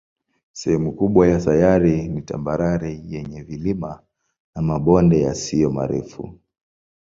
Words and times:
Sehemu 0.53 0.91
kubwa 0.91 1.27
ya 1.27 1.39
sayari 1.39 2.07
ni 2.07 2.21
tambarare 2.21 3.01
yenye 3.05 3.41
vilima 3.43 4.01
na 4.55 4.61
mabonde 4.61 5.17
yasiyo 5.21 5.69
marefu. 5.71 6.33